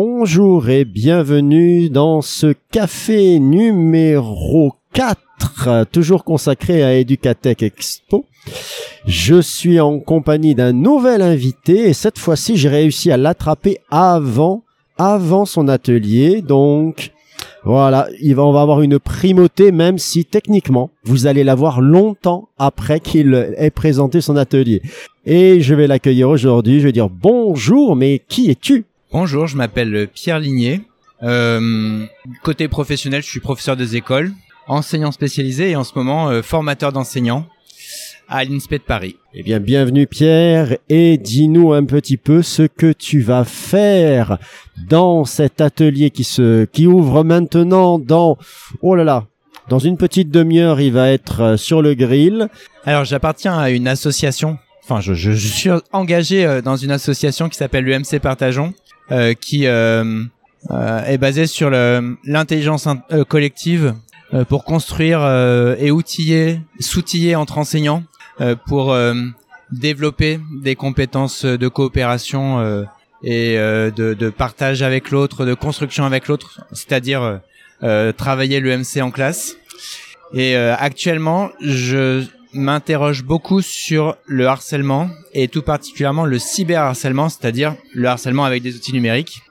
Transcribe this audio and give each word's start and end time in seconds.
bonjour 0.00 0.68
et 0.68 0.84
bienvenue 0.84 1.90
dans 1.90 2.22
ce 2.22 2.54
café 2.70 3.40
numéro 3.40 4.72
4, 4.92 5.86
toujours 5.90 6.22
consacré 6.22 6.84
à 6.84 6.94
Educatech 6.94 7.64
Expo. 7.64 8.24
Je 9.06 9.40
suis 9.40 9.80
en 9.80 9.98
compagnie 9.98 10.54
d'un 10.54 10.72
nouvel 10.72 11.20
invité 11.20 11.88
et 11.88 11.94
cette 11.94 12.16
fois-ci 12.16 12.56
j'ai 12.56 12.68
réussi 12.68 13.10
à 13.10 13.16
l'attraper 13.16 13.78
avant, 13.90 14.62
avant 14.98 15.44
son 15.44 15.66
atelier. 15.66 16.42
Donc 16.42 17.10
voilà, 17.64 18.06
il 18.22 18.36
va, 18.36 18.44
on 18.44 18.52
va 18.52 18.60
avoir 18.60 18.82
une 18.82 19.00
primauté 19.00 19.72
même 19.72 19.98
si 19.98 20.24
techniquement 20.24 20.90
vous 21.02 21.26
allez 21.26 21.42
l'avoir 21.42 21.80
longtemps 21.80 22.48
après 22.56 23.00
qu'il 23.00 23.34
ait 23.34 23.72
présenté 23.72 24.20
son 24.20 24.36
atelier. 24.36 24.80
Et 25.26 25.60
je 25.60 25.74
vais 25.74 25.88
l'accueillir 25.88 26.30
aujourd'hui. 26.30 26.78
Je 26.78 26.84
vais 26.84 26.92
dire 26.92 27.10
bonjour, 27.10 27.96
mais 27.96 28.22
qui 28.28 28.48
es-tu? 28.48 28.84
Bonjour, 29.10 29.46
je 29.46 29.56
m'appelle 29.56 30.06
Pierre 30.12 30.38
Ligné. 30.38 30.82
Euh, 31.22 32.04
côté 32.42 32.68
professionnel, 32.68 33.22
je 33.22 33.28
suis 33.28 33.40
professeur 33.40 33.74
des 33.74 33.96
écoles, 33.96 34.32
enseignant 34.66 35.12
spécialisé 35.12 35.70
et 35.70 35.76
en 35.76 35.84
ce 35.84 35.92
moment 35.96 36.28
euh, 36.28 36.42
formateur 36.42 36.92
d'enseignants 36.92 37.46
à 38.28 38.44
l'INSPE 38.44 38.72
de 38.72 38.78
Paris. 38.80 39.16
Eh 39.32 39.42
bien, 39.42 39.60
bienvenue 39.60 40.06
Pierre 40.06 40.76
et 40.90 41.16
dis-nous 41.16 41.72
un 41.72 41.86
petit 41.86 42.18
peu 42.18 42.42
ce 42.42 42.64
que 42.64 42.92
tu 42.92 43.22
vas 43.22 43.44
faire 43.44 44.36
dans 44.76 45.24
cet 45.24 45.62
atelier 45.62 46.10
qui 46.10 46.24
se, 46.24 46.66
qui 46.66 46.86
ouvre 46.86 47.24
maintenant 47.24 47.98
dans, 47.98 48.36
oh 48.82 48.94
là 48.94 49.04
là, 49.04 49.24
dans 49.70 49.78
une 49.78 49.96
petite 49.96 50.30
demi-heure, 50.30 50.82
il 50.82 50.92
va 50.92 51.10
être 51.10 51.40
euh, 51.40 51.56
sur 51.56 51.80
le 51.80 51.94
grill. 51.94 52.48
Alors, 52.84 53.06
j'appartiens 53.06 53.58
à 53.58 53.70
une 53.70 53.88
association. 53.88 54.58
Enfin, 54.84 55.00
je, 55.00 55.14
je, 55.14 55.32
je 55.32 55.48
suis 55.48 55.70
engagé 55.92 56.60
dans 56.62 56.76
une 56.76 56.90
association 56.90 57.48
qui 57.48 57.56
s'appelle 57.56 57.84
l'UMC 57.84 58.20
Partageons, 58.20 58.72
qui 59.34 59.66
euh, 59.66 60.24
euh, 60.70 61.04
est 61.04 61.18
basée 61.18 61.46
sur 61.46 61.70
l'intelligence 61.70 62.86
in- 62.86 63.02
euh, 63.12 63.24
collective 63.24 63.94
euh, 64.34 64.44
pour 64.44 64.64
construire 64.64 65.20
euh, 65.22 65.76
et 65.78 65.90
outiller, 65.90 66.60
s'outiller 66.80 67.34
entre 67.36 67.58
enseignants 67.58 68.02
euh, 68.40 68.54
pour 68.66 68.92
euh, 68.92 69.14
développer 69.72 70.40
des 70.62 70.74
compétences 70.76 71.44
de 71.44 71.68
coopération 71.68 72.58
euh, 72.60 72.84
et 73.22 73.58
euh, 73.58 73.90
de, 73.90 74.14
de 74.14 74.30
partage 74.30 74.82
avec 74.82 75.10
l'autre, 75.10 75.44
de 75.44 75.54
construction 75.54 76.04
avec 76.04 76.28
l'autre, 76.28 76.60
c'est-à-dire 76.72 77.22
euh, 77.22 77.36
euh, 77.82 78.12
travailler 78.12 78.60
l'EMC 78.60 79.00
en 79.02 79.10
classe. 79.10 79.56
Et 80.34 80.56
euh, 80.56 80.74
actuellement, 80.78 81.50
je 81.60 82.24
m'interroge 82.58 83.24
beaucoup 83.24 83.62
sur 83.62 84.16
le 84.26 84.46
harcèlement 84.46 85.08
et 85.32 85.48
tout 85.48 85.62
particulièrement 85.62 86.24
le 86.24 86.38
cyberharcèlement, 86.38 87.28
c'est-à-dire 87.28 87.76
le 87.94 88.08
harcèlement 88.08 88.44
avec 88.44 88.62
des 88.62 88.76
outils 88.76 88.92
numériques. 88.92 89.42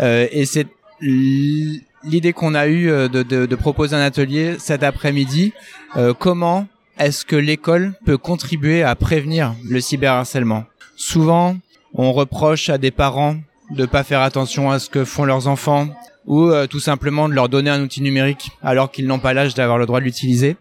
Euh, 0.00 0.26
et 0.30 0.46
c'est 0.46 0.66
l'idée 1.00 2.32
qu'on 2.32 2.54
a 2.54 2.66
eue 2.66 2.90
euh, 2.90 3.08
de, 3.08 3.54
proposer 3.56 3.96
un 3.96 4.00
atelier 4.00 4.56
cet 4.58 4.82
après-midi. 4.82 5.52
Euh, 5.96 6.14
comment 6.18 6.66
est-ce 6.98 7.24
que 7.24 7.36
l'école 7.36 7.94
peut 8.04 8.18
contribuer 8.18 8.82
à 8.82 8.94
prévenir 8.94 9.54
le 9.68 9.80
cyberharcèlement? 9.80 10.64
Souvent, 10.96 11.56
on 11.94 12.12
reproche 12.12 12.68
à 12.68 12.78
des 12.78 12.90
parents 12.90 13.36
de 13.70 13.86
pas 13.86 14.04
faire 14.04 14.20
attention 14.20 14.70
à 14.70 14.78
ce 14.78 14.90
que 14.90 15.04
font 15.04 15.24
leurs 15.24 15.46
enfants 15.46 15.88
ou 16.26 16.52
tout 16.68 16.80
simplement 16.80 17.28
de 17.28 17.34
leur 17.34 17.48
donner 17.48 17.70
un 17.70 17.82
outil 17.82 18.02
numérique 18.02 18.50
alors 18.62 18.90
qu'ils 18.90 19.06
n'ont 19.06 19.18
pas 19.18 19.32
l'âge 19.32 19.54
d'avoir 19.54 19.78
le 19.78 19.86
droit 19.86 20.00
de 20.00 20.04
l'utiliser. 20.04 20.56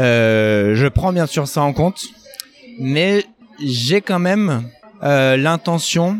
Euh, 0.00 0.74
je 0.74 0.86
prends 0.86 1.12
bien 1.12 1.26
sûr 1.26 1.46
ça 1.46 1.62
en 1.62 1.72
compte, 1.72 2.06
mais 2.78 3.24
j'ai 3.62 4.00
quand 4.00 4.18
même 4.18 4.68
euh, 5.02 5.36
l'intention 5.36 6.18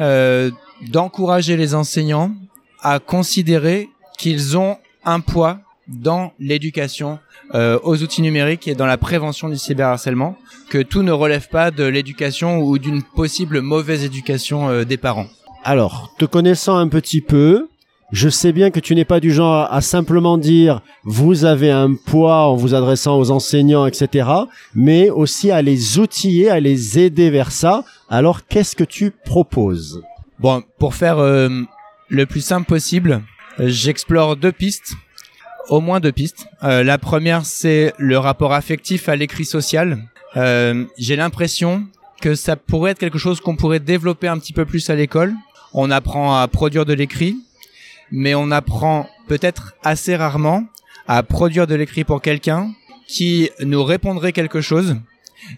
euh, 0.00 0.50
d'encourager 0.88 1.56
les 1.56 1.74
enseignants 1.74 2.32
à 2.80 2.98
considérer 2.98 3.88
qu'ils 4.18 4.56
ont 4.56 4.78
un 5.04 5.20
poids 5.20 5.58
dans 5.88 6.32
l'éducation 6.38 7.18
euh, 7.54 7.78
aux 7.82 8.02
outils 8.02 8.22
numériques 8.22 8.68
et 8.68 8.74
dans 8.74 8.86
la 8.86 8.96
prévention 8.96 9.48
du 9.48 9.56
cyberharcèlement, 9.56 10.36
que 10.70 10.78
tout 10.78 11.02
ne 11.02 11.12
relève 11.12 11.48
pas 11.48 11.70
de 11.70 11.84
l'éducation 11.84 12.60
ou 12.60 12.78
d'une 12.78 13.02
possible 13.02 13.60
mauvaise 13.60 14.04
éducation 14.04 14.68
euh, 14.70 14.84
des 14.84 14.96
parents. 14.96 15.26
Alors, 15.62 16.14
te 16.18 16.24
connaissant 16.24 16.76
un 16.76 16.88
petit 16.88 17.20
peu, 17.20 17.68
je 18.14 18.28
sais 18.28 18.52
bien 18.52 18.70
que 18.70 18.78
tu 18.78 18.94
n'es 18.94 19.04
pas 19.04 19.18
du 19.18 19.32
genre 19.32 19.66
à, 19.68 19.80
simplement 19.80 20.38
dire 20.38 20.82
vous 21.02 21.44
avez 21.44 21.72
un 21.72 21.94
poids 21.94 22.46
en 22.46 22.54
vous 22.54 22.72
adressant 22.72 23.18
aux 23.18 23.32
enseignants, 23.32 23.86
etc., 23.86 24.28
mais 24.72 25.10
aussi 25.10 25.50
à 25.50 25.62
les 25.62 25.98
outiller, 25.98 26.48
à 26.48 26.60
les 26.60 27.00
aider 27.00 27.28
vers 27.30 27.50
ça. 27.50 27.82
Alors, 28.08 28.46
qu'est-ce 28.46 28.76
que 28.76 28.84
tu 28.84 29.10
proposes? 29.10 30.00
Bon, 30.38 30.62
pour 30.78 30.94
faire 30.94 31.18
euh, 31.18 31.48
le 32.08 32.24
plus 32.26 32.40
simple 32.40 32.68
possible, 32.68 33.20
j'explore 33.58 34.36
deux 34.36 34.52
pistes, 34.52 34.94
au 35.68 35.80
moins 35.80 35.98
deux 35.98 36.12
pistes. 36.12 36.46
Euh, 36.62 36.84
la 36.84 36.98
première, 36.98 37.44
c'est 37.44 37.94
le 37.98 38.16
rapport 38.18 38.52
affectif 38.52 39.08
à 39.08 39.16
l'écrit 39.16 39.44
social. 39.44 40.04
Euh, 40.36 40.84
J'ai 40.98 41.16
l'impression 41.16 41.84
que 42.20 42.36
ça 42.36 42.54
pourrait 42.54 42.92
être 42.92 43.00
quelque 43.00 43.18
chose 43.18 43.40
qu'on 43.40 43.56
pourrait 43.56 43.80
développer 43.80 44.28
un 44.28 44.38
petit 44.38 44.52
peu 44.52 44.64
plus 44.64 44.88
à 44.88 44.94
l'école. 44.94 45.34
On 45.72 45.90
apprend 45.90 46.38
à 46.38 46.46
produire 46.46 46.84
de 46.84 46.92
l'écrit, 46.92 47.38
mais 48.10 48.34
on 48.34 48.50
apprend 48.50 49.08
peut-être 49.28 49.74
assez 49.82 50.16
rarement 50.16 50.64
à 51.06 51.22
produire 51.22 51.66
de 51.66 51.74
l'écrit 51.74 52.04
pour 52.04 52.22
quelqu'un 52.22 52.72
qui 53.06 53.50
nous 53.60 53.84
répondrait 53.84 54.32
quelque 54.32 54.60
chose 54.60 54.96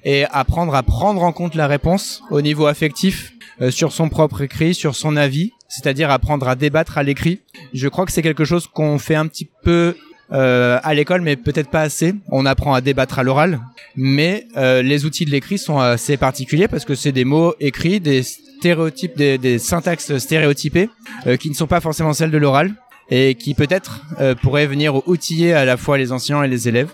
et 0.04 0.24
apprendre 0.24 0.74
à 0.74 0.82
prendre 0.82 1.22
en 1.22 1.32
compte 1.32 1.54
la 1.54 1.66
réponse 1.66 2.22
au 2.30 2.40
niveau 2.40 2.66
affectif 2.66 3.32
euh, 3.60 3.70
sur 3.70 3.92
son 3.92 4.08
propre 4.08 4.42
écrit, 4.42 4.74
sur 4.74 4.94
son 4.96 5.16
avis, 5.16 5.52
c'est-à-dire 5.68 6.10
apprendre 6.10 6.48
à 6.48 6.56
débattre 6.56 6.98
à 6.98 7.02
l'écrit. 7.02 7.40
Je 7.72 7.88
crois 7.88 8.04
que 8.04 8.12
c'est 8.12 8.22
quelque 8.22 8.44
chose 8.44 8.66
qu'on 8.66 8.98
fait 8.98 9.14
un 9.14 9.26
petit 9.26 9.48
peu 9.62 9.96
euh, 10.32 10.80
à 10.82 10.94
l'école, 10.94 11.22
mais 11.22 11.36
peut-être 11.36 11.70
pas 11.70 11.82
assez. 11.82 12.14
On 12.28 12.46
apprend 12.46 12.74
à 12.74 12.80
débattre 12.80 13.18
à 13.18 13.22
l'oral, 13.22 13.60
mais 13.94 14.46
euh, 14.56 14.82
les 14.82 15.04
outils 15.04 15.24
de 15.24 15.30
l'écrit 15.30 15.58
sont 15.58 15.78
assez 15.78 16.16
particuliers 16.16 16.68
parce 16.68 16.84
que 16.84 16.94
c'est 16.94 17.12
des 17.12 17.24
mots 17.24 17.54
écrits, 17.60 18.00
des 18.00 18.22
stéréotypes, 18.58 19.16
des, 19.16 19.38
des 19.38 19.58
syntaxes 19.58 20.16
stéréotypées 20.18 20.88
euh, 21.26 21.36
qui 21.36 21.48
ne 21.48 21.54
sont 21.54 21.66
pas 21.66 21.80
forcément 21.80 22.12
celles 22.12 22.30
de 22.30 22.38
l'oral 22.38 22.74
et 23.10 23.34
qui 23.34 23.54
peut-être 23.54 24.02
euh, 24.20 24.34
pourraient 24.34 24.66
venir 24.66 25.06
outiller 25.08 25.52
à 25.52 25.64
la 25.64 25.76
fois 25.76 25.98
les 25.98 26.12
enseignants 26.12 26.42
et 26.42 26.48
les 26.48 26.68
élèves. 26.68 26.90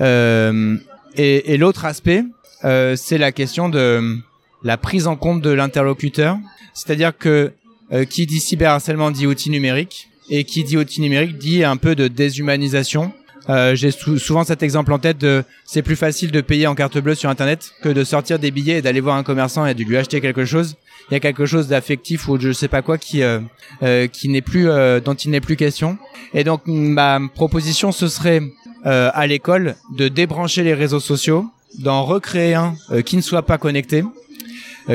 Euh, 0.00 0.76
et 1.16 1.52
et 1.54 1.56
l'autre 1.58 1.84
aspect, 1.84 2.24
c'est 2.62 3.18
la 3.18 3.32
question 3.32 3.68
de 3.68 4.18
la 4.62 4.76
prise 4.76 5.06
en 5.06 5.16
compte 5.16 5.42
de 5.42 5.50
l'interlocuteur. 5.50 6.38
C'est-à-dire 6.74 7.16
que 7.16 7.52
euh, 7.92 8.06
qui 8.06 8.26
dit 8.26 8.40
cyberharcèlement 8.40 9.10
dit 9.10 9.26
outil 9.26 9.50
numérique 9.50 10.08
et 10.30 10.44
qui 10.44 10.64
dit 10.64 10.78
outil 10.78 11.02
numérique 11.02 11.36
dit 11.36 11.62
un 11.62 11.76
peu 11.76 11.94
de 11.94 12.08
déshumanisation. 12.08 13.12
Euh, 13.48 13.74
J'ai 13.74 13.90
sou- 13.90 14.18
souvent 14.18 14.44
cet 14.44 14.62
exemple 14.62 14.92
en 14.92 14.98
tête 14.98 15.18
de 15.18 15.42
c'est 15.64 15.82
plus 15.82 15.96
facile 15.96 16.30
de 16.30 16.40
payer 16.40 16.66
en 16.66 16.74
carte 16.74 16.96
bleue 16.98 17.14
sur 17.14 17.28
internet 17.28 17.72
que 17.82 17.88
de 17.88 18.04
sortir 18.04 18.38
des 18.38 18.50
billets 18.50 18.78
et 18.78 18.82
d'aller 18.82 19.00
voir 19.00 19.16
un 19.16 19.22
commerçant 19.24 19.66
et 19.66 19.74
de 19.74 19.82
lui 19.82 19.96
acheter 19.96 20.20
quelque 20.20 20.44
chose. 20.44 20.76
Il 21.10 21.14
y 21.14 21.16
a 21.16 21.20
quelque 21.20 21.46
chose 21.46 21.66
d'affectif 21.66 22.28
ou 22.28 22.38
de 22.38 22.42
je 22.42 22.52
sais 22.52 22.68
pas 22.68 22.82
quoi 22.82 22.98
qui 22.98 23.22
euh, 23.22 23.40
euh, 23.82 24.06
qui 24.06 24.28
n'est 24.28 24.42
plus 24.42 24.68
euh, 24.68 25.00
dont 25.00 25.14
il 25.14 25.30
n'est 25.32 25.40
plus 25.40 25.56
question. 25.56 25.98
Et 26.34 26.44
donc 26.44 26.62
ma 26.66 27.18
proposition 27.34 27.90
ce 27.90 28.06
serait 28.08 28.42
euh, 28.86 29.10
à 29.12 29.26
l'école 29.26 29.74
de 29.96 30.06
débrancher 30.08 30.62
les 30.62 30.74
réseaux 30.74 31.00
sociaux, 31.00 31.46
d'en 31.78 32.04
recréer 32.04 32.54
un 32.54 32.74
qui 33.04 33.16
ne 33.16 33.22
soit 33.22 33.42
pas 33.42 33.58
connecté, 33.58 34.04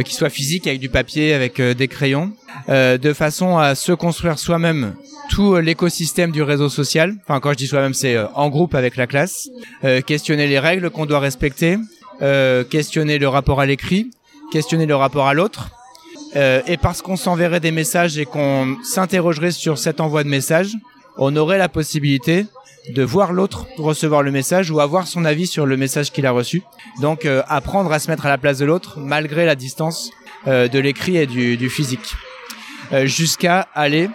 qui 0.03 0.14
soit 0.14 0.30
physique 0.30 0.68
avec 0.68 0.80
du 0.80 0.90
papier, 0.90 1.34
avec 1.34 1.59
euh, 1.59 1.74
des 1.74 1.88
crayons, 1.88 2.31
euh, 2.70 2.98
de 2.98 3.14
façon 3.14 3.58
à 3.58 3.75
se 3.75 3.92
construire 3.92 4.38
soi-même 4.40 4.94
tout 5.30 5.56
euh, 5.56 5.62
l'écosystème 5.62 6.31
du 6.31 6.42
réseau 6.42 6.70
social. 6.70 7.16
Enfin, 7.24 7.40
quand 7.40 7.52
je 7.52 7.58
dis 7.58 7.68
soi-même, 7.68 7.94
c'est 7.94 8.16
euh, 8.16 8.28
en 8.36 8.50
groupe 8.50 8.75
avec 8.75 8.96
la 8.96 9.08
classe. 9.08 9.50
Euh, 9.84 10.02
questionner 10.02 10.48
les 10.48 10.60
règles 10.60 10.89
qu'on 10.89 11.06
doit 11.06 11.19
respecter, 11.19 11.78
euh, 12.22 12.63
questionner 12.63 13.18
le 13.18 13.28
rapport 13.28 13.60
à 13.60 13.66
l'écrit, 13.66 14.12
questionner 14.51 14.86
le 14.86 14.95
rapport 14.95 15.28
à 15.28 15.34
l'autre. 15.34 15.69
Euh, 16.36 16.62
et 16.68 16.78
parce 16.78 17.01
qu'on 17.01 17.16
s'enverrait 17.16 17.60
des 17.60 17.72
messages 17.72 18.18
et 18.18 18.25
qu'on 18.25 18.78
s'interrogerait 18.83 19.51
sur 19.51 19.78
cet 19.78 20.01
envoi 20.01 20.24
de 20.24 20.30
messages, 20.30 20.74
on 21.18 21.36
aurait 21.36 21.57
la 21.57 21.69
possibilité 21.69 22.45
de 22.89 23.04
voir 23.04 23.34
l'autre 23.34 23.68
recevoir 23.78 24.24
le 24.24 24.31
message 24.31 24.72
ou 24.72 24.80
avoir 24.80 25.07
son 25.07 25.25
avis 25.25 25.48
sur 25.48 25.66
le 25.66 25.78
message 25.78 26.12
qu'il 26.12 26.25
a 26.25 26.31
reçu. 26.31 26.63
Donc 27.01 27.25
euh, 27.25 27.44
apprendre 27.48 27.92
à 27.92 28.00
se 28.00 28.10
mettre 28.10 28.25
à 28.25 28.30
la 28.30 28.38
place 28.38 28.57
de 28.57 28.66
l'autre 28.66 29.00
malgré 29.00 29.45
la 29.45 29.56
distance 29.56 30.12
euh, 30.48 30.68
de 30.68 30.80
l'écrit 30.80 31.18
et 31.18 31.25
du, 31.25 31.57
du 31.57 31.69
physique. 31.69 32.13
Euh, 32.94 33.06
jusqu'à 33.06 33.68
aller 33.74 34.10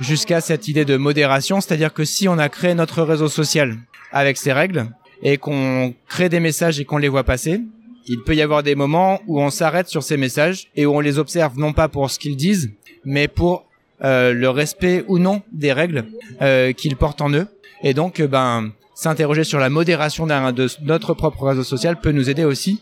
jusqu'à 0.00 0.40
cette 0.40 0.68
idée 0.68 0.84
de 0.84 0.96
modération, 0.96 1.60
c'est-à-dire 1.60 1.92
que 1.92 2.04
si 2.04 2.28
on 2.28 2.38
a 2.38 2.48
créé 2.48 2.74
notre 2.74 3.02
réseau 3.02 3.28
social 3.28 3.76
avec 4.12 4.36
ses 4.36 4.52
règles 4.52 4.86
et 5.22 5.38
qu'on 5.38 5.94
crée 6.08 6.28
des 6.28 6.40
messages 6.40 6.80
et 6.80 6.84
qu'on 6.84 6.98
les 6.98 7.08
voit 7.08 7.24
passer, 7.24 7.60
il 8.06 8.22
peut 8.22 8.34
y 8.34 8.42
avoir 8.42 8.62
des 8.62 8.74
moments 8.74 9.20
où 9.26 9.40
on 9.40 9.50
s'arrête 9.50 9.88
sur 9.88 10.02
ces 10.02 10.16
messages 10.16 10.68
et 10.76 10.84
où 10.86 10.94
on 10.94 11.00
les 11.00 11.18
observe 11.18 11.58
non 11.58 11.72
pas 11.72 11.88
pour 11.88 12.10
ce 12.10 12.18
qu'ils 12.18 12.36
disent, 12.36 12.72
mais 13.04 13.28
pour 13.28 13.66
euh, 14.02 14.32
le 14.34 14.50
respect 14.50 15.04
ou 15.08 15.18
non 15.18 15.42
des 15.52 15.72
règles 15.72 16.04
euh, 16.42 16.72
qu'ils 16.72 16.96
portent 16.96 17.22
en 17.22 17.32
eux. 17.32 17.46
Et 17.84 17.94
donc, 17.94 18.18
euh, 18.18 18.26
ben, 18.26 18.72
s'interroger 18.94 19.44
sur 19.44 19.60
la 19.60 19.70
modération 19.70 20.26
de 20.26 20.66
notre 20.82 21.14
propre 21.14 21.44
réseau 21.44 21.62
social 21.62 22.00
peut 22.00 22.12
nous 22.12 22.30
aider 22.30 22.44
aussi 22.44 22.80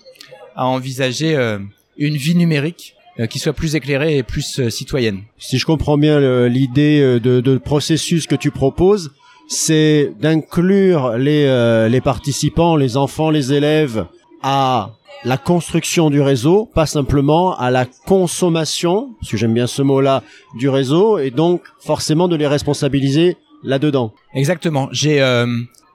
à 0.56 0.66
envisager 0.66 1.36
euh, 1.36 1.58
une 1.98 2.16
vie 2.16 2.34
numérique 2.34 2.94
qui 3.28 3.38
soit 3.38 3.52
plus 3.52 3.74
éclairée 3.74 4.16
et 4.16 4.22
plus 4.22 4.70
citoyenne. 4.70 5.20
Si 5.36 5.58
je 5.58 5.66
comprends 5.66 5.98
bien 5.98 6.48
l'idée 6.48 7.20
de, 7.20 7.42
de 7.42 7.58
processus 7.58 8.26
que 8.26 8.34
tu 8.34 8.50
proposes, 8.50 9.10
c'est 9.48 10.14
d'inclure 10.18 11.18
les, 11.18 11.88
les 11.90 12.00
participants, 12.00 12.74
les 12.74 12.96
enfants, 12.96 13.28
les 13.28 13.52
élèves 13.52 14.06
à 14.42 14.92
la 15.24 15.36
construction 15.36 16.08
du 16.08 16.22
réseau, 16.22 16.70
pas 16.74 16.86
simplement 16.86 17.54
à 17.58 17.70
la 17.70 17.84
consommation, 17.84 19.10
parce 19.20 19.30
que 19.30 19.36
j'aime 19.36 19.52
bien 19.52 19.66
ce 19.66 19.82
mot-là, 19.82 20.22
du 20.58 20.70
réseau, 20.70 21.18
et 21.18 21.30
donc 21.30 21.60
forcément 21.80 22.28
de 22.28 22.36
les 22.36 22.46
responsabiliser 22.46 23.36
là-dedans. 23.62 24.12
Exactement. 24.34 24.88
J'ai 24.92 25.22
euh, 25.22 25.46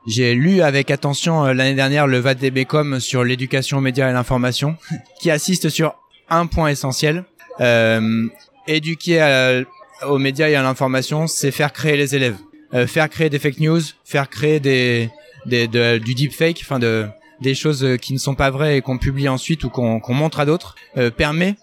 j'ai 0.08 0.34
lu 0.34 0.62
avec 0.62 0.92
attention 0.92 1.46
euh, 1.46 1.54
l'année 1.54 1.76
dernière 1.76 2.08
le 2.08 2.20
VADBcom 2.20 3.00
sur 3.00 3.24
l'éducation 3.24 3.78
aux 3.78 3.82
médias 3.82 4.10
et 4.10 4.14
l'information, 4.14 4.78
qui 5.22 5.32
assiste 5.32 5.70
sur 5.70 5.96
un 6.30 6.46
point 6.46 6.70
essentiel. 6.70 7.26
Euh, 7.60 8.28
éduquer 8.68 9.64
aux 10.06 10.20
médias 10.20 10.50
et 10.50 10.56
à 10.56 10.62
l'information, 10.62 11.26
c'est 11.28 11.52
faire 11.52 11.74
créer 11.74 11.98
les 11.98 12.16
élèves, 12.16 12.38
euh, 12.74 12.86
faire 12.86 13.10
créer 13.10 13.30
des 13.30 13.40
fake 13.40 13.60
news, 13.60 13.82
faire 14.04 14.30
créer 14.30 14.60
des, 14.60 15.10
des 15.46 15.68
de, 15.68 15.98
du 15.98 16.14
deepfake, 16.14 16.60
enfin 16.62 16.78
de 16.78 17.08
des 17.42 17.56
choses 17.56 17.84
euh, 17.84 17.98
qui 17.98 18.14
ne 18.14 18.18
sont 18.18 18.36
pas 18.36 18.50
vraies 18.50 18.78
et 18.78 18.82
qu'on 18.82 18.98
publie 18.98 19.30
ensuite 19.30 19.64
ou 19.64 19.70
qu'on 19.70 20.14
montre 20.14 20.40
à 20.40 20.46
d'autres, 20.46 20.76
euh, 20.98 21.12
permet 21.12 21.50
euh, 21.50 21.54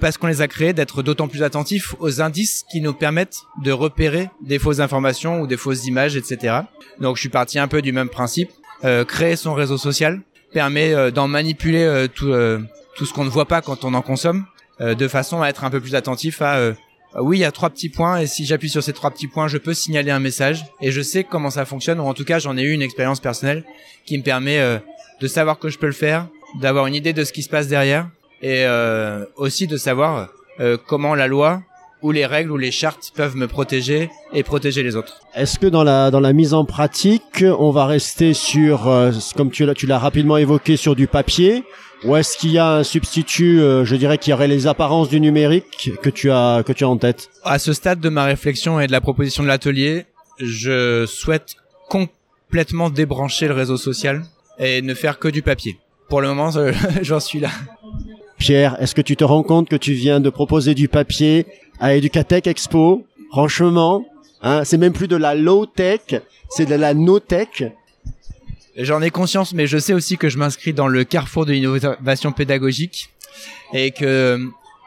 parce 0.00 0.16
qu'on 0.16 0.28
les 0.28 0.40
a 0.40 0.48
créés, 0.48 0.72
d'être 0.72 1.02
d'autant 1.02 1.28
plus 1.28 1.42
attentifs 1.42 1.94
aux 1.98 2.20
indices 2.20 2.64
qui 2.70 2.80
nous 2.80 2.92
permettent 2.92 3.38
de 3.62 3.72
repérer 3.72 4.30
des 4.40 4.58
fausses 4.58 4.80
informations 4.80 5.40
ou 5.40 5.46
des 5.46 5.56
fausses 5.56 5.86
images, 5.86 6.16
etc. 6.16 6.60
Donc 7.00 7.16
je 7.16 7.20
suis 7.20 7.28
parti 7.28 7.58
un 7.58 7.68
peu 7.68 7.82
du 7.82 7.92
même 7.92 8.08
principe. 8.08 8.50
créer 9.08 9.36
son 9.36 9.54
réseau 9.54 9.78
social 9.78 10.20
permet 10.52 11.10
d'en 11.10 11.28
manipuler 11.28 12.06
tout, 12.14 12.32
tout 12.96 13.06
ce 13.06 13.12
qu'on 13.12 13.24
ne 13.24 13.30
voit 13.30 13.46
pas 13.46 13.60
quand 13.60 13.84
on 13.84 13.94
en 13.94 14.02
consomme, 14.02 14.44
de 14.80 15.08
façon 15.08 15.42
à 15.42 15.48
être 15.48 15.64
un 15.64 15.70
peu 15.70 15.80
plus 15.80 15.94
attentif 15.94 16.42
à 16.42 16.72
oui, 17.20 17.38
il 17.38 17.40
y 17.40 17.44
a 17.44 17.52
trois 17.52 17.68
petits 17.68 17.90
points 17.90 18.20
et 18.20 18.26
si 18.26 18.46
j'appuie 18.46 18.70
sur 18.70 18.82
ces 18.82 18.94
trois 18.94 19.10
petits 19.10 19.28
points, 19.28 19.46
je 19.46 19.58
peux 19.58 19.74
signaler 19.74 20.10
un 20.10 20.18
message 20.18 20.64
et 20.80 20.90
je 20.90 21.02
sais 21.02 21.24
comment 21.24 21.50
ça 21.50 21.66
fonctionne 21.66 22.00
ou 22.00 22.04
en 22.04 22.14
tout 22.14 22.24
cas 22.24 22.38
j'en 22.38 22.56
ai 22.56 22.62
eu 22.62 22.72
une 22.72 22.80
expérience 22.80 23.20
personnelle 23.20 23.64
qui 24.06 24.16
me 24.16 24.22
permet 24.22 24.80
de 25.20 25.26
savoir 25.26 25.58
que 25.58 25.68
je 25.68 25.78
peux 25.78 25.86
le 25.86 25.92
faire, 25.92 26.28
d'avoir 26.60 26.86
une 26.86 26.94
idée 26.94 27.12
de 27.12 27.24
ce 27.24 27.32
qui 27.32 27.42
se 27.42 27.48
passe 27.48 27.68
derrière 27.68 28.08
et 28.42 28.64
euh, 28.66 29.24
aussi 29.36 29.66
de 29.66 29.76
savoir 29.76 30.28
euh, 30.60 30.76
comment 30.86 31.14
la 31.14 31.28
loi 31.28 31.62
ou 32.02 32.10
les 32.10 32.26
règles 32.26 32.50
ou 32.50 32.56
les 32.56 32.72
chartes 32.72 33.12
peuvent 33.14 33.36
me 33.36 33.46
protéger 33.46 34.10
et 34.32 34.42
protéger 34.42 34.82
les 34.82 34.96
autres. 34.96 35.20
Est-ce 35.34 35.60
que 35.60 35.68
dans 35.68 35.84
la 35.84 36.10
dans 36.10 36.18
la 36.18 36.32
mise 36.32 36.52
en 36.52 36.64
pratique, 36.64 37.44
on 37.44 37.70
va 37.70 37.86
rester 37.86 38.34
sur 38.34 38.88
euh, 38.88 39.12
comme 39.36 39.52
tu 39.52 39.64
l'as 39.64 39.74
tu 39.74 39.86
l'as 39.86 40.00
rapidement 40.00 40.36
évoqué 40.36 40.76
sur 40.76 40.96
du 40.96 41.06
papier 41.06 41.62
ou 42.04 42.16
est-ce 42.16 42.36
qu'il 42.36 42.50
y 42.50 42.58
a 42.58 42.68
un 42.78 42.82
substitut 42.82 43.58
je 43.84 43.94
dirais 43.94 44.18
qui 44.18 44.32
aurait 44.32 44.48
les 44.48 44.66
apparences 44.66 45.08
du 45.08 45.20
numérique 45.20 45.92
que 46.02 46.10
tu 46.10 46.32
as 46.32 46.64
que 46.66 46.72
tu 46.72 46.82
as 46.82 46.88
en 46.88 46.96
tête? 46.96 47.30
À 47.44 47.60
ce 47.60 47.72
stade 47.72 48.00
de 48.00 48.08
ma 48.08 48.24
réflexion 48.24 48.80
et 48.80 48.88
de 48.88 48.92
la 48.92 49.00
proposition 49.00 49.44
de 49.44 49.48
l'atelier, 49.48 50.06
je 50.40 51.06
souhaite 51.06 51.54
complètement 51.88 52.90
débrancher 52.90 53.46
le 53.46 53.54
réseau 53.54 53.76
social 53.76 54.24
et 54.58 54.82
ne 54.82 54.94
faire 54.94 55.20
que 55.20 55.28
du 55.28 55.42
papier. 55.42 55.78
Pour 56.08 56.20
le 56.20 56.26
moment, 56.28 56.50
j'en 57.02 57.20
suis 57.20 57.38
là. 57.38 57.50
Pierre, 58.42 58.76
est-ce 58.82 58.96
que 58.96 59.02
tu 59.02 59.14
te 59.14 59.22
rends 59.22 59.44
compte 59.44 59.68
que 59.68 59.76
tu 59.76 59.92
viens 59.92 60.18
de 60.18 60.28
proposer 60.28 60.74
du 60.74 60.88
papier 60.88 61.46
à 61.78 61.94
Educatech 61.94 62.48
Expo? 62.48 63.06
Franchement, 63.30 64.04
hein, 64.42 64.64
c'est 64.64 64.78
même 64.78 64.92
plus 64.92 65.06
de 65.06 65.14
la 65.14 65.36
low-tech, 65.36 66.00
c'est 66.50 66.66
de 66.66 66.74
la 66.74 66.92
no-tech. 66.92 67.62
J'en 68.76 69.00
ai 69.00 69.10
conscience, 69.10 69.54
mais 69.54 69.68
je 69.68 69.78
sais 69.78 69.92
aussi 69.92 70.18
que 70.18 70.28
je 70.28 70.38
m'inscris 70.38 70.72
dans 70.72 70.88
le 70.88 71.04
carrefour 71.04 71.46
de 71.46 71.52
l'innovation 71.52 72.32
pédagogique 72.32 73.10
et 73.74 73.92
que 73.92 74.40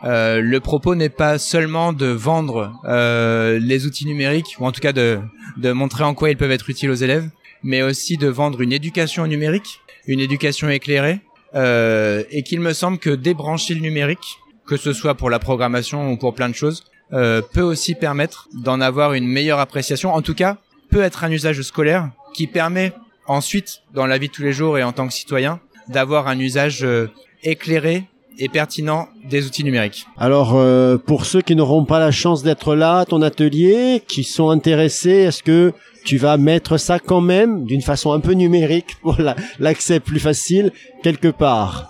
euh, 0.03 0.41
le 0.41 0.59
propos 0.59 0.93
n'est 0.93 1.07
pas 1.07 1.37
seulement 1.37 1.93
de 1.93 2.07
vendre 2.07 2.73
euh, 2.83 3.57
les 3.57 3.85
outils 3.85 4.05
numériques, 4.05 4.57
ou 4.59 4.65
en 4.65 4.73
tout 4.73 4.81
cas 4.81 4.91
de, 4.91 5.19
de 5.55 5.71
montrer 5.71 6.03
en 6.03 6.13
quoi 6.13 6.29
ils 6.29 6.35
peuvent 6.35 6.51
être 6.51 6.69
utiles 6.69 6.89
aux 6.89 6.95
élèves, 6.95 7.29
mais 7.63 7.83
aussi 7.83 8.17
de 8.17 8.27
vendre 8.27 8.59
une 8.59 8.73
éducation 8.73 9.25
numérique, 9.27 9.79
une 10.07 10.19
éducation 10.19 10.67
éclairée, 10.67 11.21
euh, 11.55 12.23
et 12.31 12.43
qu'il 12.43 12.59
me 12.59 12.73
semble 12.73 12.97
que 12.97 13.09
débrancher 13.09 13.73
le 13.75 13.81
numérique, 13.81 14.39
que 14.67 14.77
ce 14.77 14.93
soit 14.93 15.15
pour 15.15 15.29
la 15.29 15.39
programmation 15.39 16.11
ou 16.11 16.17
pour 16.17 16.33
plein 16.33 16.49
de 16.49 16.55
choses, 16.55 16.83
euh, 17.13 17.41
peut 17.53 17.61
aussi 17.61 17.95
permettre 17.95 18.47
d'en 18.53 18.81
avoir 18.81 19.13
une 19.13 19.27
meilleure 19.27 19.59
appréciation. 19.59 20.13
En 20.13 20.21
tout 20.21 20.33
cas, 20.33 20.57
peut 20.89 21.01
être 21.01 21.23
un 21.23 21.31
usage 21.31 21.61
scolaire 21.61 22.09
qui 22.33 22.47
permet 22.47 22.93
ensuite, 23.27 23.81
dans 23.93 24.05
la 24.05 24.17
vie 24.17 24.27
de 24.27 24.33
tous 24.33 24.43
les 24.43 24.53
jours 24.53 24.77
et 24.77 24.83
en 24.83 24.91
tant 24.91 25.07
que 25.07 25.13
citoyen, 25.13 25.59
d'avoir 25.87 26.27
un 26.27 26.39
usage 26.39 26.83
euh, 26.83 27.11
éclairé 27.43 28.05
et 28.37 28.49
pertinent 28.49 29.07
des 29.29 29.45
outils 29.45 29.63
numériques. 29.63 30.07
Alors, 30.17 30.55
euh, 30.55 30.97
pour 30.97 31.25
ceux 31.25 31.41
qui 31.41 31.55
n'auront 31.55 31.85
pas 31.85 31.99
la 31.99 32.11
chance 32.11 32.43
d'être 32.43 32.75
là 32.75 33.05
ton 33.05 33.21
atelier, 33.21 34.03
qui 34.07 34.23
sont 34.23 34.49
intéressés, 34.49 35.09
est-ce 35.09 35.43
que 35.43 35.73
tu 36.05 36.17
vas 36.17 36.37
mettre 36.37 36.77
ça 36.77 36.99
quand 36.99 37.19
même 37.19 37.65
d'une 37.65 37.81
façon 37.81 38.13
un 38.13 38.19
peu 38.19 38.31
numérique 38.31 38.95
pour 39.01 39.17
l'accès 39.59 39.99
plus 39.99 40.19
facile 40.19 40.71
quelque 41.03 41.27
part 41.27 41.89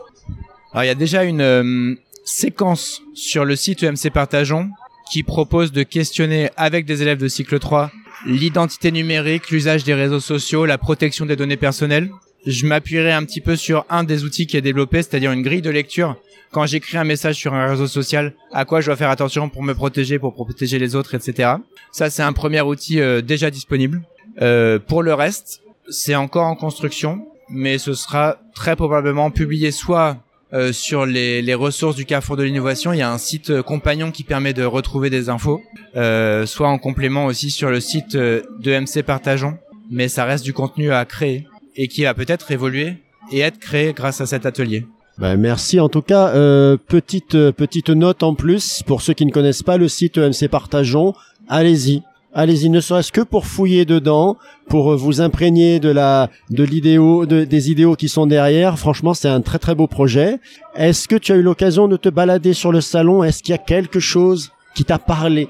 Alors, 0.71 0.85
il 0.85 0.87
y 0.87 0.89
a 0.89 0.95
déjà 0.95 1.23
une 1.25 1.41
euh, 1.41 1.95
séquence 2.23 3.01
sur 3.13 3.45
le 3.45 3.55
site 3.55 3.83
EMC 3.83 4.09
Partageons 4.11 4.69
qui 5.11 5.21
propose 5.21 5.71
de 5.71 5.83
questionner 5.83 6.49
avec 6.57 6.85
des 6.85 7.01
élèves 7.01 7.19
de 7.19 7.27
cycle 7.27 7.59
3 7.59 7.91
l'identité 8.25 8.91
numérique, 8.91 9.51
l'usage 9.51 9.83
des 9.83 9.93
réseaux 9.93 10.19
sociaux, 10.19 10.65
la 10.65 10.77
protection 10.77 11.25
des 11.25 11.35
données 11.35 11.57
personnelles. 11.57 12.09
Je 12.45 12.65
m'appuierai 12.65 13.11
un 13.11 13.23
petit 13.23 13.41
peu 13.41 13.55
sur 13.55 13.85
un 13.89 14.03
des 14.03 14.23
outils 14.23 14.47
qui 14.47 14.57
est 14.57 14.61
développé, 14.61 15.01
c'est-à-dire 15.01 15.31
une 15.31 15.41
grille 15.41 15.61
de 15.61 15.69
lecture 15.69 16.15
quand 16.51 16.65
j'écris 16.65 16.97
un 16.97 17.03
message 17.03 17.35
sur 17.35 17.53
un 17.53 17.67
réseau 17.67 17.87
social, 17.87 18.33
à 18.53 18.63
quoi 18.63 18.79
je 18.79 18.85
dois 18.85 18.95
faire 18.95 19.09
attention 19.09 19.49
pour 19.49 19.61
me 19.61 19.73
protéger, 19.73 20.19
pour 20.19 20.33
protéger 20.33 20.79
les 20.79 20.95
autres, 20.95 21.13
etc. 21.13 21.55
Ça, 21.91 22.09
c'est 22.09 22.23
un 22.23 22.31
premier 22.31 22.61
outil 22.61 23.01
euh, 23.01 23.21
déjà 23.21 23.51
disponible. 23.51 24.03
Euh, 24.41 24.79
pour 24.79 25.03
le 25.03 25.13
reste, 25.13 25.61
c'est 25.89 26.15
encore 26.15 26.45
en 26.45 26.55
construction, 26.55 27.27
mais 27.49 27.77
ce 27.77 27.93
sera 27.93 28.37
très 28.53 28.77
probablement 28.77 29.31
publié 29.31 29.71
soit 29.71 30.17
euh, 30.53 30.71
sur 30.71 31.05
les, 31.05 31.41
les, 31.41 31.53
ressources 31.53 31.95
du 31.95 32.05
Carrefour 32.05 32.37
de 32.37 32.43
l'innovation. 32.43 32.93
Il 32.93 32.99
y 32.99 33.01
a 33.01 33.11
un 33.11 33.17
site 33.17 33.49
euh, 33.49 33.63
compagnon 33.63 34.11
qui 34.11 34.23
permet 34.23 34.53
de 34.53 34.63
retrouver 34.63 35.09
des 35.09 35.27
infos, 35.27 35.61
euh, 35.97 36.45
soit 36.45 36.69
en 36.69 36.77
complément 36.77 37.25
aussi 37.25 37.49
sur 37.49 37.69
le 37.71 37.79
site 37.81 38.15
de 38.15 38.79
MC 38.79 39.03
Partageons. 39.03 39.57
Mais 39.91 40.07
ça 40.07 40.23
reste 40.23 40.45
du 40.45 40.53
contenu 40.53 40.91
à 40.91 41.03
créer 41.03 41.47
et 41.75 41.87
qui 41.87 42.03
va 42.03 42.13
peut-être 42.13 42.51
évoluer 42.51 42.97
et 43.31 43.39
être 43.39 43.59
créé 43.59 43.93
grâce 43.93 44.21
à 44.21 44.25
cet 44.25 44.45
atelier. 44.45 44.85
Ben, 45.17 45.37
merci 45.37 45.79
en 45.79 45.87
tout 45.87 46.01
cas. 46.01 46.29
Euh, 46.29 46.77
petite 46.77 47.35
euh, 47.35 47.51
petite 47.51 47.89
note 47.89 48.21
en 48.21 48.35
plus 48.35 48.83
pour 48.85 49.01
ceux 49.01 49.13
qui 49.13 49.25
ne 49.25 49.31
connaissent 49.31 49.63
pas 49.63 49.77
le 49.77 49.87
site 49.87 50.17
EMC 50.17 50.49
Partageons, 50.49 51.13
allez-y. 51.47 52.03
Allez-y, 52.37 52.69
ne 52.69 52.81
serait-ce 52.81 53.13
que 53.13 53.21
pour 53.21 53.45
fouiller 53.45 53.85
dedans, 53.85 54.35
pour 54.67 54.91
euh, 54.91 54.97
vous 54.97 55.21
imprégner 55.21 55.79
de 55.79 55.87
la 55.87 56.29
de 56.49 56.65
l'idéo, 56.65 57.25
de, 57.25 57.45
des 57.45 57.71
idéaux 57.71 57.95
qui 57.95 58.09
sont 58.09 58.27
derrière. 58.27 58.77
Franchement, 58.77 59.13
c'est 59.13 59.29
un 59.29 59.39
très 59.39 59.57
très 59.57 59.73
beau 59.73 59.87
projet. 59.87 60.39
Est-ce 60.75 61.07
que 61.07 61.15
tu 61.15 61.31
as 61.31 61.35
eu 61.35 61.41
l'occasion 61.41 61.87
de 61.87 61.95
te 61.95 62.09
balader 62.09 62.51
sur 62.51 62.73
le 62.73 62.81
salon? 62.81 63.23
Est-ce 63.23 63.41
qu'il 63.41 63.53
y 63.53 63.55
a 63.55 63.59
quelque 63.59 64.01
chose 64.01 64.51
qui 64.75 64.83
t'a 64.83 64.99
parlé? 64.99 65.47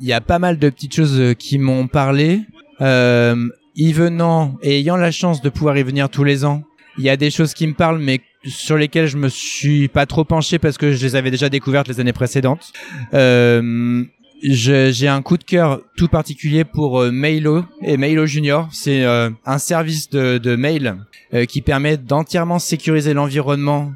Il 0.00 0.08
y 0.08 0.12
a 0.12 0.20
pas 0.20 0.40
mal 0.40 0.58
de 0.58 0.68
petites 0.70 0.96
choses 0.96 1.36
qui 1.38 1.58
m'ont 1.58 1.86
parlé. 1.86 2.40
Euh, 2.80 3.36
y 3.74 3.92
venant 3.92 4.56
et 4.62 4.78
ayant 4.78 4.96
la 4.96 5.10
chance 5.10 5.42
de 5.42 5.48
pouvoir 5.48 5.76
y 5.78 5.82
venir 5.82 6.08
tous 6.08 6.24
les 6.24 6.44
ans, 6.44 6.62
il 6.98 7.04
y 7.04 7.10
a 7.10 7.16
des 7.16 7.30
choses 7.30 7.54
qui 7.54 7.66
me 7.66 7.74
parlent, 7.74 7.98
mais 7.98 8.20
sur 8.44 8.76
lesquelles 8.76 9.06
je 9.06 9.16
me 9.16 9.28
suis 9.28 9.88
pas 9.88 10.06
trop 10.06 10.24
penché 10.24 10.58
parce 10.58 10.76
que 10.76 10.92
je 10.92 11.04
les 11.04 11.16
avais 11.16 11.30
déjà 11.30 11.48
découvertes 11.48 11.88
les 11.88 12.00
années 12.00 12.12
précédentes. 12.12 12.72
Euh, 13.14 14.04
j'ai 14.42 15.08
un 15.08 15.22
coup 15.22 15.38
de 15.38 15.44
cœur 15.44 15.80
tout 15.96 16.08
particulier 16.08 16.64
pour 16.64 17.00
euh, 17.00 17.10
Mailo 17.12 17.64
et 17.80 17.96
Mailo 17.96 18.26
Junior. 18.26 18.68
C'est 18.72 19.04
euh, 19.04 19.30
un 19.46 19.58
service 19.58 20.10
de, 20.10 20.38
de 20.38 20.56
mail 20.56 20.96
euh, 21.32 21.44
qui 21.44 21.62
permet 21.62 21.96
d'entièrement 21.96 22.58
sécuriser 22.58 23.14
l'environnement 23.14 23.92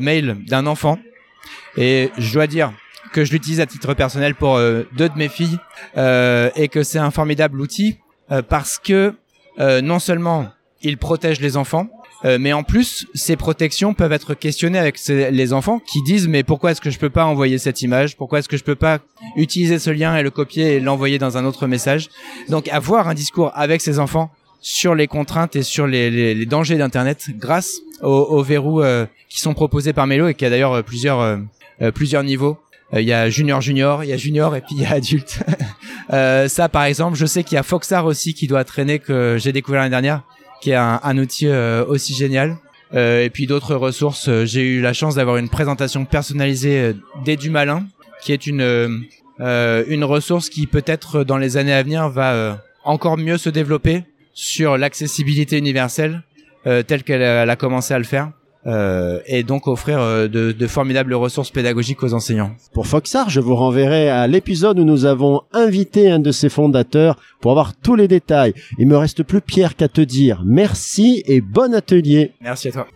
mail 0.00 0.36
d'un 0.46 0.68
enfant. 0.68 1.00
Et 1.76 2.10
je 2.16 2.32
dois 2.32 2.46
dire 2.46 2.72
que 3.12 3.24
je 3.24 3.32
l'utilise 3.32 3.58
à 3.58 3.66
titre 3.66 3.92
personnel 3.94 4.36
pour 4.36 4.56
deux 4.56 5.08
de 5.08 5.16
mes 5.18 5.28
filles 5.28 5.58
et 5.96 6.68
que 6.68 6.84
c'est 6.84 7.00
un 7.00 7.10
formidable 7.10 7.60
outil 7.60 7.96
parce 8.48 8.78
que 8.78 9.14
non 9.58 9.98
seulement 9.98 10.48
il 10.82 10.98
protège 10.98 11.40
les 11.40 11.56
enfants, 11.56 11.88
euh, 12.24 12.38
mais 12.40 12.52
en 12.52 12.62
plus, 12.62 13.06
ces 13.14 13.36
protections 13.36 13.92
peuvent 13.92 14.12
être 14.12 14.34
questionnées 14.34 14.78
avec 14.78 14.98
les 15.08 15.52
enfants 15.52 15.78
qui 15.78 16.02
disent 16.02 16.26
mais 16.26 16.42
pourquoi 16.42 16.70
est-ce 16.70 16.80
que 16.80 16.90
je 16.90 16.98
peux 16.98 17.10
pas 17.10 17.26
envoyer 17.26 17.58
cette 17.58 17.82
image? 17.82 18.16
Pourquoi 18.16 18.38
est-ce 18.38 18.48
que 18.48 18.56
je 18.56 18.64
peux 18.64 18.76
pas 18.76 19.00
utiliser 19.36 19.78
ce 19.78 19.90
lien 19.90 20.16
et 20.16 20.22
le 20.22 20.30
copier 20.30 20.74
et 20.74 20.80
l'envoyer 20.80 21.18
dans 21.18 21.36
un 21.36 21.44
autre 21.44 21.66
message? 21.66 22.08
Donc 22.48 22.68
avoir 22.68 23.08
un 23.08 23.14
discours 23.14 23.50
avec 23.54 23.82
ces 23.82 23.98
enfants 23.98 24.30
sur 24.60 24.94
les 24.94 25.06
contraintes 25.06 25.56
et 25.56 25.62
sur 25.62 25.86
les, 25.86 26.10
les, 26.10 26.34
les 26.34 26.46
dangers 26.46 26.78
d'Internet 26.78 27.28
grâce 27.36 27.80
aux, 28.02 28.08
aux 28.08 28.42
verrous 28.42 28.82
euh, 28.82 29.04
qui 29.28 29.40
sont 29.40 29.52
proposés 29.52 29.92
par 29.92 30.06
Melo 30.06 30.28
et 30.28 30.34
qui 30.34 30.46
a 30.46 30.50
d'ailleurs 30.50 30.72
euh, 30.72 30.82
plusieurs 30.82 31.38
plusieurs 31.92 32.22
niveaux. 32.22 32.56
Il 32.96 33.04
y 33.04 33.12
a 33.12 33.28
junior 33.28 33.60
junior, 33.60 34.04
il 34.04 34.10
y 34.10 34.12
a 34.12 34.16
junior 34.16 34.54
et 34.54 34.60
puis 34.60 34.76
il 34.76 34.82
y 34.82 34.86
a 34.86 34.92
adulte. 34.92 35.40
ça 36.48 36.68
par 36.68 36.84
exemple, 36.84 37.16
je 37.16 37.26
sais 37.26 37.42
qu'il 37.42 37.56
y 37.56 37.58
a 37.58 37.62
Foxar 37.62 38.06
aussi 38.06 38.34
qui 38.34 38.46
doit 38.46 38.64
traîner 38.64 38.98
que 38.98 39.36
j'ai 39.38 39.52
découvert 39.52 39.80
l'année 39.80 39.90
dernière 39.90 40.22
qui 40.60 40.70
est 40.70 40.76
un, 40.76 41.18
outil 41.18 41.46
euh, 41.46 41.84
aussi 41.86 42.14
génial. 42.14 42.56
et 42.94 43.28
puis 43.32 43.46
d'autres 43.46 43.74
ressources. 43.74 44.30
J'ai 44.44 44.62
eu 44.62 44.80
la 44.80 44.92
chance 44.92 45.16
d'avoir 45.16 45.36
une 45.36 45.48
présentation 45.48 46.04
personnalisée 46.04 46.94
d'Edu 47.24 47.50
Malin, 47.50 47.86
qui 48.22 48.32
est 48.32 48.46
une 48.46 49.04
une 49.40 50.04
ressource 50.04 50.48
qui 50.48 50.66
peut-être 50.66 51.24
dans 51.24 51.38
les 51.38 51.56
années 51.56 51.74
à 51.74 51.82
venir 51.82 52.08
va 52.08 52.62
encore 52.84 53.18
mieux 53.18 53.36
se 53.36 53.50
développer 53.50 54.04
sur 54.32 54.78
l'accessibilité 54.78 55.58
universelle 55.58 56.22
telle 56.64 57.02
qu'elle 57.02 57.50
a 57.50 57.56
commencé 57.56 57.92
à 57.92 57.98
le 57.98 58.04
faire 58.04 58.30
euh, 58.66 59.20
et 59.26 59.42
donc 59.42 59.66
offrir 59.66 60.00
euh, 60.00 60.26
de, 60.28 60.52
de, 60.52 60.66
formidables 60.66 61.12
ressources 61.14 61.50
pédagogiques 61.50 62.02
aux 62.02 62.14
enseignants. 62.14 62.52
Pour 62.72 62.86
Foxar, 62.86 63.28
je 63.28 63.40
vous 63.40 63.54
renverrai 63.54 64.08
à 64.08 64.26
l'épisode 64.26 64.78
où 64.78 64.84
nous 64.84 65.04
avons 65.04 65.42
invité 65.52 66.10
un 66.10 66.18
de 66.18 66.32
ses 66.32 66.48
fondateurs 66.48 67.16
pour 67.40 67.50
avoir 67.50 67.74
tous 67.74 67.94
les 67.94 68.08
détails. 68.08 68.54
Il 68.78 68.88
me 68.88 68.96
reste 68.96 69.22
plus 69.22 69.40
Pierre 69.40 69.76
qu'à 69.76 69.88
te 69.88 70.00
dire 70.00 70.42
merci 70.46 71.22
et 71.26 71.40
bon 71.40 71.74
atelier. 71.74 72.32
Merci 72.40 72.68
à 72.68 72.72
toi. 72.72 72.86